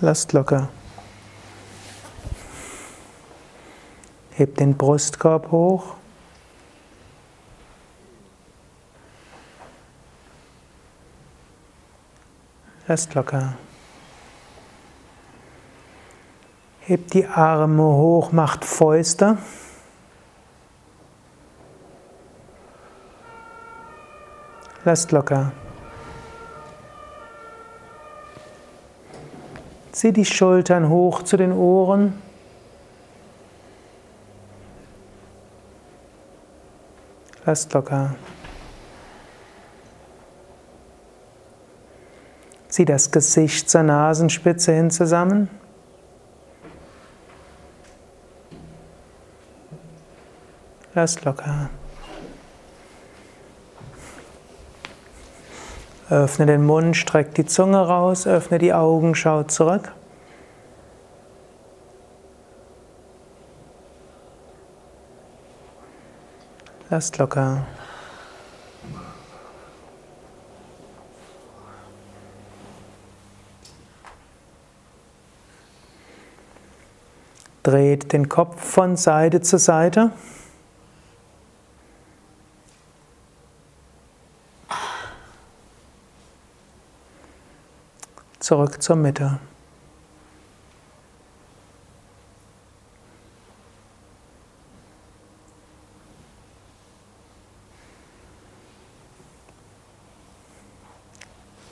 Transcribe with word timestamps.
Lasst 0.00 0.32
locker. 0.32 0.70
Hebt 4.30 4.58
den 4.58 4.74
Brustkorb 4.74 5.50
hoch. 5.50 5.96
Lasst 12.86 13.12
locker. 13.14 13.58
Hebt 16.88 17.12
die 17.12 17.26
Arme 17.26 17.82
hoch, 17.82 18.32
macht 18.32 18.64
Fäuste. 18.64 19.36
Lasst 24.86 25.12
locker. 25.12 25.52
Zieh 29.92 30.12
die 30.12 30.24
Schultern 30.24 30.88
hoch 30.88 31.20
zu 31.24 31.36
den 31.36 31.52
Ohren. 31.52 32.22
Lasst 37.44 37.70
locker. 37.74 38.14
Zieh 42.68 42.86
das 42.86 43.10
Gesicht 43.10 43.68
zur 43.68 43.82
Nasenspitze 43.82 44.72
hin 44.72 44.90
zusammen. 44.90 45.50
Lass 50.94 51.24
locker. 51.24 51.70
Öffne 56.10 56.46
den 56.46 56.64
Mund, 56.64 56.96
streck 56.96 57.34
die 57.34 57.44
Zunge 57.44 57.86
raus, 57.86 58.26
öffne 58.26 58.58
die 58.58 58.72
Augen, 58.72 59.14
schau 59.14 59.42
zurück. 59.42 59.92
Lass 66.88 67.16
locker. 67.18 67.66
Dreht 77.62 78.14
den 78.14 78.30
Kopf 78.30 78.64
von 78.64 78.96
Seite 78.96 79.42
zu 79.42 79.58
Seite. 79.58 80.12
Zurück 88.48 88.82
zur 88.82 88.96
Mitte. 88.96 89.38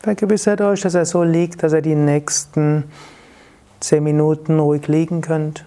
Vergewissert 0.00 0.60
euch, 0.60 0.82
dass 0.82 0.94
er 0.94 1.06
so 1.06 1.22
liegt, 1.22 1.62
dass 1.62 1.72
er 1.72 1.80
die 1.80 1.94
nächsten 1.94 2.84
zehn 3.80 4.04
Minuten 4.04 4.58
ruhig 4.58 4.86
liegen 4.86 5.22
könnt. 5.22 5.64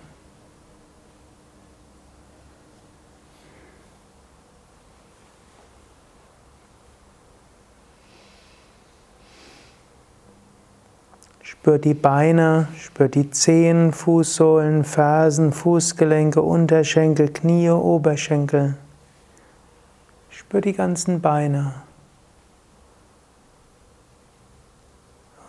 Spür 11.62 11.78
die 11.78 11.94
Beine, 11.94 12.70
spür 12.80 13.10
die 13.10 13.32
Zehen, 13.32 13.92
Fußsohlen, 13.92 14.86
Fersen, 14.86 15.52
Fußgelenke, 15.52 16.42
Unterschenkel, 16.42 17.28
Knie, 17.34 17.70
Oberschenkel. 17.70 18.76
Spür 20.30 20.62
die 20.62 20.72
ganzen 20.72 21.20
Beine. 21.20 21.74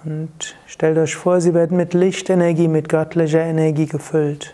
Und 0.02 0.56
stellt 0.67 0.99
euch 0.99 1.14
vor, 1.14 1.40
sie 1.40 1.55
werden 1.55 1.76
mit 1.76 1.94
Lichtenergie, 1.94 2.67
mit 2.67 2.88
göttlicher 2.88 3.43
Energie 3.43 3.87
gefüllt. 3.87 4.52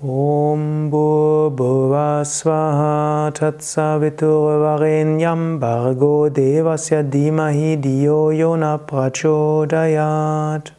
Om 0.00 0.92
Bhurva 0.92 2.24
Swaha 2.24 3.32
Tatsaviturvarenyam 3.34 5.58
Bargo 5.58 6.28
Devasya 6.28 7.02
Dimahi 7.02 7.76
Dio 7.82 8.30
Yona 8.30 8.78
Prachodayat 8.78 10.72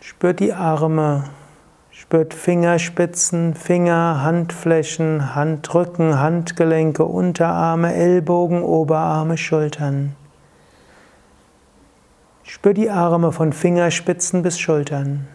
Spürt 0.00 0.40
die 0.40 0.54
Arme, 0.54 1.24
spürt 1.90 2.32
Fingerspitzen, 2.32 3.54
Finger, 3.54 4.22
Handflächen, 4.22 5.34
Handrücken, 5.34 6.18
Handgelenke, 6.18 7.04
Unterarme, 7.04 7.92
Ellbogen, 7.92 8.62
Oberarme, 8.62 9.36
Schultern. 9.36 10.16
Spür 12.54 12.74
die 12.74 12.90
Arme 12.90 13.32
von 13.32 13.54
Fingerspitzen 13.54 14.42
bis 14.42 14.60
Schultern. 14.60 15.26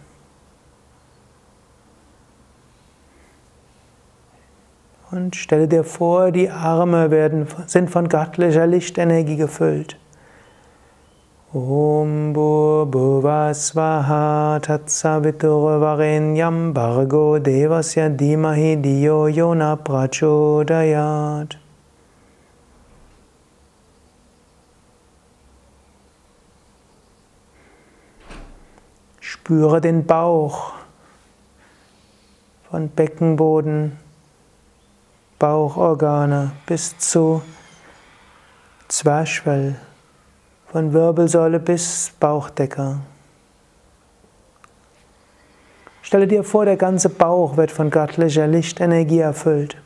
Und 5.10 5.34
stelle 5.34 5.66
dir 5.66 5.82
vor, 5.82 6.30
die 6.30 6.48
Arme 6.48 7.10
werden, 7.10 7.48
sind 7.66 7.90
von 7.90 8.08
göttlicher 8.08 8.68
Lichtenergie 8.68 9.34
gefüllt. 9.34 9.98
Om 11.52 12.34
Bhurva 12.34 13.52
Swaha 13.52 14.60
Tatsaviturvarenyam 14.60 16.72
Bargo 16.72 17.40
Devasya 17.40 18.10
Dimahi 18.10 18.76
Diyo 18.76 19.26
Yona 19.26 19.74
Prachodayat. 19.74 21.58
Spüre 29.48 29.80
den 29.80 30.04
Bauch 30.04 30.74
von 32.68 32.90
Beckenboden, 32.90 33.98
Bauchorgane 35.38 36.50
bis 36.66 36.98
zu 36.98 37.40
Zwerchfell 38.88 39.76
von 40.70 40.92
Wirbelsäule 40.92 41.60
bis 41.60 42.12
Bauchdecke. 42.20 42.98
Stelle 46.02 46.26
dir 46.26 46.44
vor, 46.44 46.66
der 46.66 46.76
ganze 46.76 47.08
Bauch 47.08 47.56
wird 47.56 47.70
von 47.70 47.88
göttlicher 47.88 48.46
Lichtenergie 48.46 49.20
erfüllt. 49.20 49.78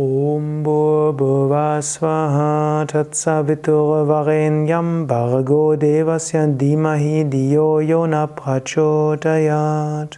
Om 0.00 0.64
Bhurva 0.64 1.82
Swaha 1.82 2.86
Tatsavitur 2.88 4.06
Varenyam 4.08 5.06
Bargo 5.06 5.76
Devasya 5.76 6.56
Dimahi 6.56 7.28
Diyo 7.28 7.80
Yona 7.86 8.26
Prachodayat 8.26 10.16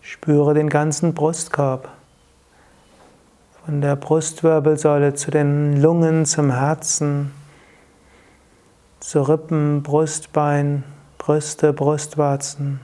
Spüre 0.00 0.54
den 0.54 0.68
ganzen 0.68 1.14
Brustkorb. 1.14 1.99
Von 3.64 3.82
der 3.82 3.94
Brustwirbelsäule 3.94 5.14
zu 5.14 5.30
den 5.30 5.82
Lungen, 5.82 6.24
zum 6.24 6.50
Herzen, 6.50 7.30
zu 9.00 9.20
Rippen, 9.20 9.82
Brustbein, 9.82 10.82
Brüste, 11.18 11.74
Brustwarzen. 11.74 12.80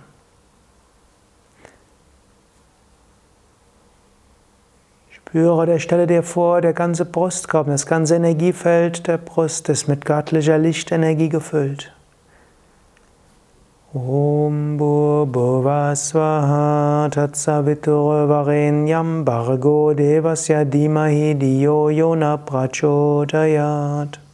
Spüre 5.10 5.54
oder 5.54 5.78
stelle 5.78 6.06
dir 6.06 6.22
vor, 6.22 6.60
der 6.60 6.74
ganze 6.74 7.06
Brustkorb, 7.06 7.68
das 7.68 7.86
ganze 7.86 8.16
Energiefeld 8.16 9.06
der 9.06 9.16
Brust 9.16 9.70
ist 9.70 9.88
mit 9.88 10.04
göttlicher 10.04 10.58
Lichtenergie 10.58 11.30
gefüllt. 11.30 11.95
Om 13.94 14.76
Bhurva 14.76 15.94
Swaha 15.94 17.08
Tatsavitur 17.08 18.26
Varenyam 18.26 19.24
Bargo 19.24 19.94
Devasya 19.94 20.68
Dimahi 20.68 21.38
Diyo 21.38 21.94
Yona 21.94 22.36
Prachodayat 22.36 24.25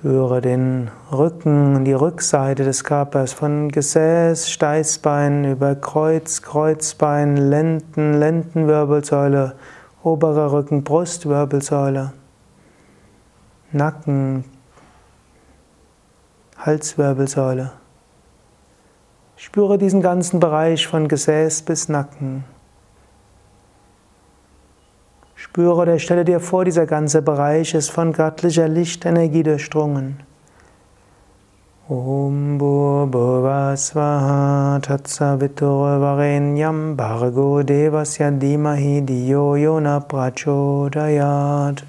Spüre 0.00 0.40
den 0.40 0.90
Rücken, 1.12 1.84
die 1.84 1.92
Rückseite 1.92 2.64
des 2.64 2.84
Körpers 2.84 3.34
von 3.34 3.68
Gesäß, 3.68 4.48
Steißbein 4.48 5.44
über 5.44 5.74
Kreuz, 5.74 6.40
Kreuzbein, 6.40 7.36
Lenden, 7.36 8.18
Lendenwirbelsäule, 8.18 9.56
oberer 10.02 10.52
Rücken, 10.52 10.84
Brustwirbelsäule, 10.84 12.14
Nacken, 13.72 14.46
Halswirbelsäule. 16.56 17.72
Spüre 19.36 19.76
diesen 19.76 20.00
ganzen 20.00 20.40
Bereich 20.40 20.86
von 20.86 21.08
Gesäß 21.08 21.60
bis 21.60 21.90
Nacken. 21.90 22.44
Spüre 25.42 25.74
oder 25.74 25.98
stelle 25.98 26.26
dir 26.26 26.38
vor, 26.38 26.66
dieser 26.66 26.84
ganze 26.84 27.22
Bereich 27.22 27.72
ist 27.72 27.90
von 27.90 28.12
göttlicher 28.12 28.68
Lichtenergie 28.68 29.42
durchdrungen. 29.42 30.20
Om 31.88 32.58
Bhurva 32.58 33.74
Swaha 33.74 34.78
Tatsavitur 34.80 35.98
Varenyam 35.98 36.94
Bargo 36.94 37.62
Devasya 37.62 38.32
Dimahi 38.32 39.00
Diyo 39.00 39.56
Yona 39.56 40.00
Prachodayat 40.00 41.84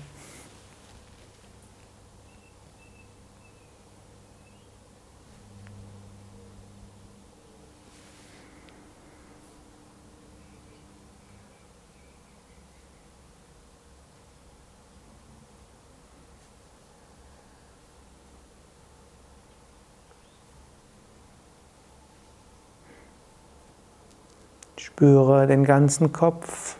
Spüre 24.82 25.46
den 25.46 25.64
ganzen 25.64 26.12
Kopf, 26.12 26.76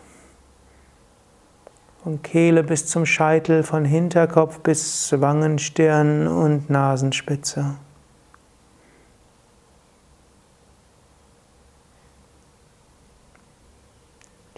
von 2.02 2.20
Kehle 2.20 2.64
bis 2.64 2.88
zum 2.88 3.06
Scheitel, 3.06 3.62
von 3.62 3.84
Hinterkopf 3.84 4.58
bis 4.58 5.12
Wangen, 5.20 5.60
Stirn 5.60 6.26
und 6.26 6.68
Nasenspitze. 6.68 7.76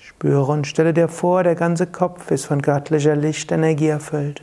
Spüre 0.00 0.50
und 0.50 0.66
stelle 0.66 0.94
dir 0.94 1.08
vor, 1.08 1.42
der 1.42 1.54
ganze 1.54 1.86
Kopf 1.86 2.30
ist 2.30 2.46
von 2.46 2.62
göttlicher 2.62 3.14
Lichtenergie 3.14 3.88
erfüllt. 3.88 4.42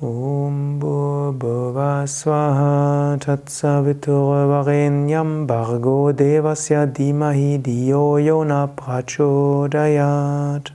Om 0.00 0.78
Bhurva 0.78 1.97
Swaha 2.08 3.20
Tatsaviturvarenyam 3.20 5.44
Bargo 5.46 6.10
Devasya 6.12 6.86
Dimahi 6.88 7.58
Diyo 7.60 8.16
Yona 8.16 8.66
Prachodayat 8.72 10.72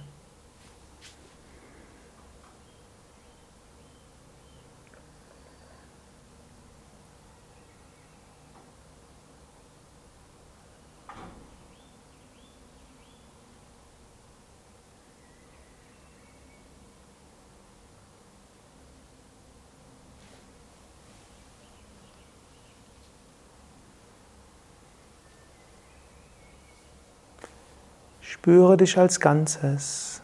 Spüre 28.33 28.75
dich 28.77 28.97
als 28.97 29.19
Ganzes. 29.19 30.23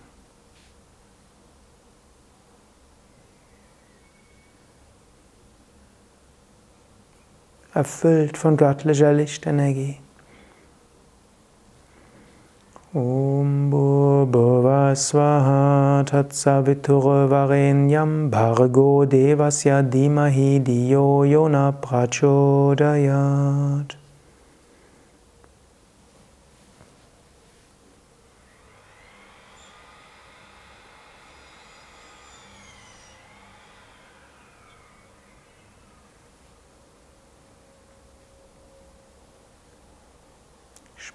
Erfüllt 7.71 8.35
von 8.35 8.57
göttlicher 8.57 9.13
Lichtenergie. 9.13 9.99
Om 12.95 13.69
Bhurva 13.69 14.95
Swaha 14.95 16.03
Tatsavitur 16.03 17.29
Varenyam 17.29 18.31
Bhargo 18.31 19.05
Devasya 19.05 19.83
Dimahi 19.83 20.59
Diyo 20.61 21.23
Yona 21.25 21.71
Prachodayat 21.73 22.89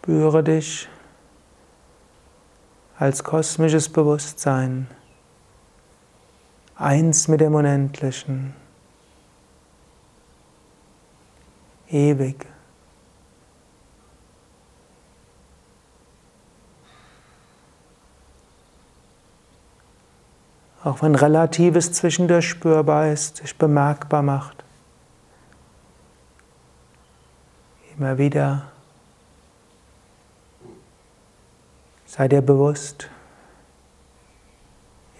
Spüre 0.04 0.44
dich 0.44 0.87
als 2.99 3.25
kosmisches 3.25 3.88
Bewusstsein, 3.88 4.87
eins 6.76 7.26
mit 7.26 7.40
dem 7.40 7.54
Unendlichen, 7.54 8.54
ewig. 11.88 12.46
Auch 20.82 21.00
wenn 21.00 21.14
Relatives 21.14 21.94
zwischendurch 21.94 22.46
spürbar 22.46 23.08
ist, 23.08 23.38
sich 23.38 23.56
bemerkbar 23.56 24.20
macht. 24.20 24.64
Immer 27.96 28.18
wieder 28.18 28.74
sei 32.16 32.28
dir 32.28 32.42
bewusst, 32.42 33.11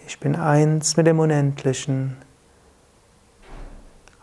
ich 0.07 0.17
bin 0.21 0.37
eins 0.37 0.95
mit 0.95 1.05
dem 1.07 1.19
Unendlichen, 1.19 2.15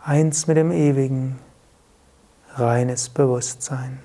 eins 0.03 0.47
mit 0.47 0.57
dem 0.57 0.71
Ewigen, 0.71 1.37
reines 2.55 3.09
Bewusstsein. 3.09 3.99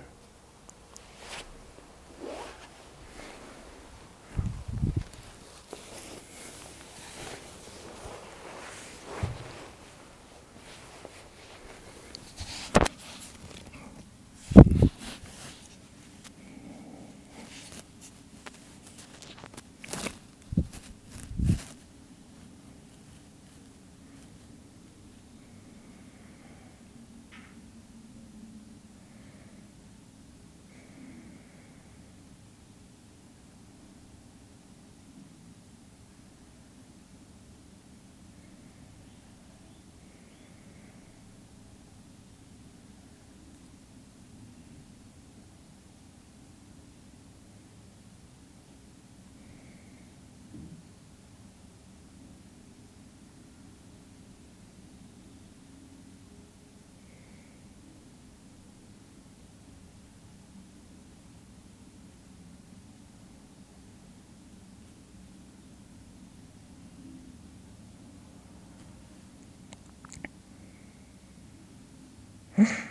Mm-hmm. 72.58 72.84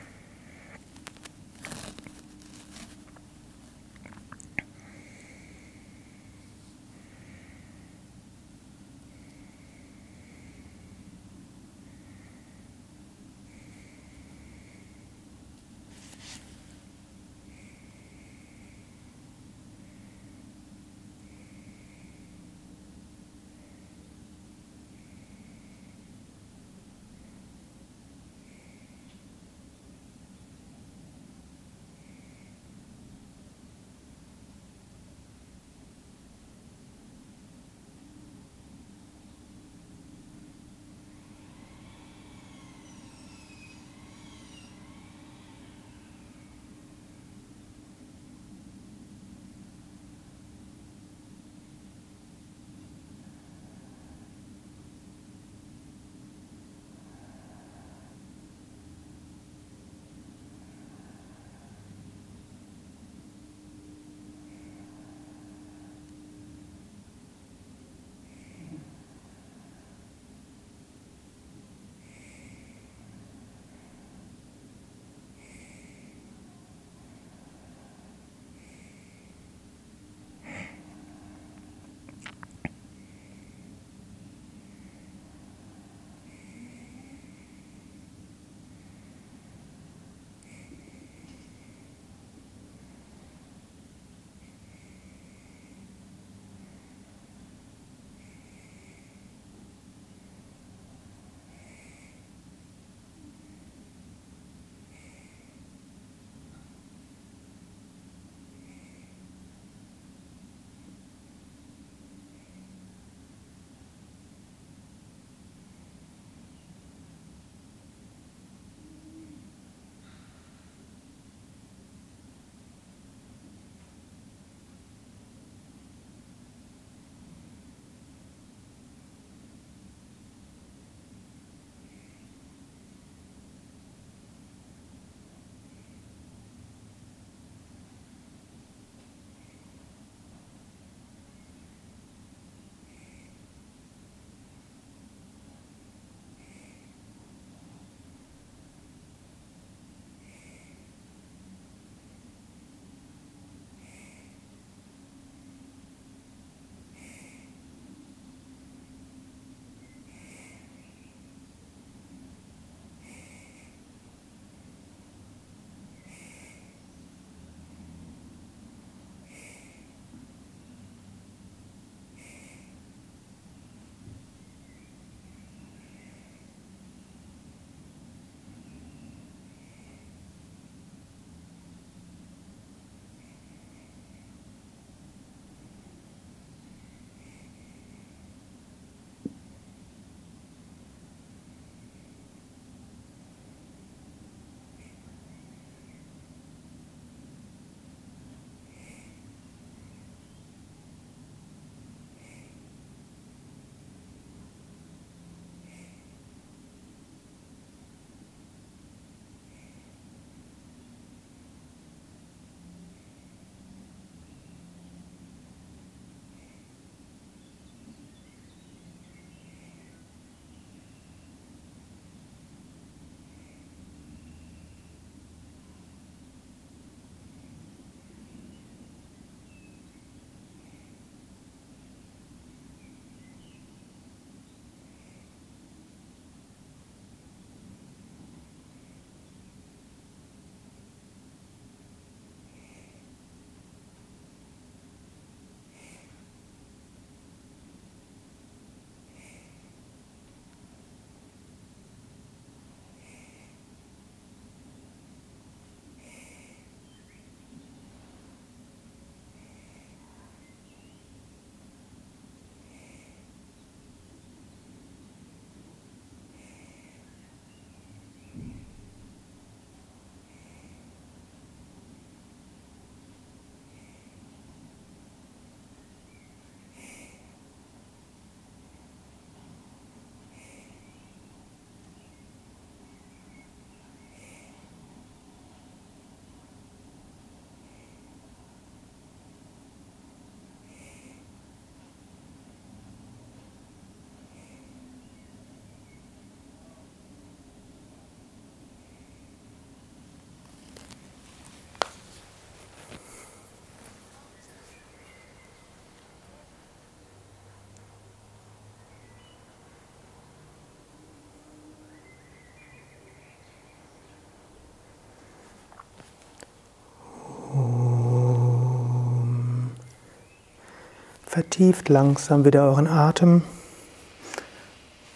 Vertieft 321.38 321.88
langsam 321.88 322.46
wieder 322.46 322.64
euren 322.64 322.88
Atem. 322.88 323.44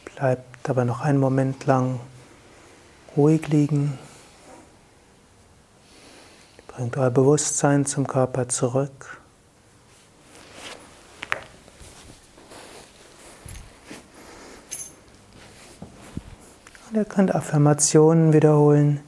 Bleibt 0.05 0.69
aber 0.69 0.85
noch 0.85 1.01
einen 1.01 1.17
Moment 1.17 1.65
lang 1.65 1.99
ruhig 3.17 3.47
liegen. 3.47 3.97
Bringt 6.67 6.95
euer 6.95 7.09
Bewusstsein 7.09 7.87
zum 7.87 8.05
Körper 8.05 8.47
zurück. 8.47 9.19
Und 16.87 16.97
ihr 16.97 17.05
könnt 17.05 17.33
Affirmationen 17.33 18.31
wiederholen. 18.31 18.99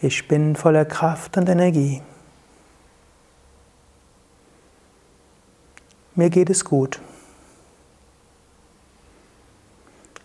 Ich 0.00 0.28
bin 0.28 0.54
voller 0.54 0.84
Kraft 0.84 1.36
und 1.36 1.48
Energie. 1.48 2.00
Mir 6.16 6.30
geht 6.30 6.48
es 6.48 6.64
gut. 6.64 6.98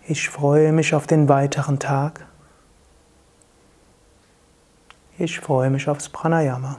Ich 0.08 0.30
freue 0.30 0.72
mich 0.72 0.96
auf 0.96 1.06
den 1.06 1.28
weiteren 1.28 1.80
Tag. 1.80 2.26
Ich 5.18 5.42
freue 5.42 5.70
mich 5.70 5.90
aufs 5.90 6.08
Pranayama. 6.08 6.78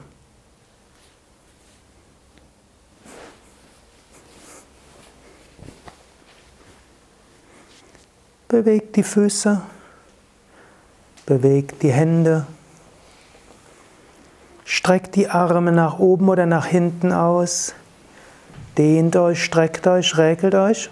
Bewegt 8.47 8.95
die 8.95 9.03
Füße, 9.03 9.61
bewegt 11.27 11.83
die 11.83 11.91
Hände, 11.91 12.47
streckt 14.65 15.15
die 15.15 15.29
Arme 15.29 15.71
nach 15.71 15.99
oben 15.99 16.29
oder 16.29 16.47
nach 16.47 16.65
hinten 16.65 17.11
aus, 17.11 17.73
dehnt 18.77 19.15
euch, 19.15 19.43
streckt 19.43 19.87
euch, 19.87 20.17
räkelt 20.17 20.55
euch. 20.55 20.89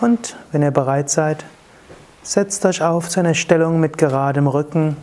Und 0.00 0.36
wenn 0.50 0.62
ihr 0.62 0.70
bereit 0.70 1.10
seid, 1.10 1.44
setzt 2.22 2.64
euch 2.64 2.82
auf 2.82 3.06
zu 3.08 3.20
einer 3.20 3.34
Stellung 3.34 3.80
mit 3.80 3.98
geradem 3.98 4.46
Rücken. 4.46 4.96